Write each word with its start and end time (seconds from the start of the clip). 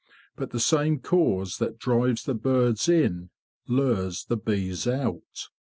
But 0.35 0.49
the 0.49 0.59
same 0.59 0.97
cause 0.97 1.59
that 1.59 1.77
drives 1.77 2.23
the 2.23 2.33
birds 2.33 2.89
in 2.89 3.29
lures 3.67 4.25
the 4.25 4.35
bees 4.35 4.87
out. 4.87 5.49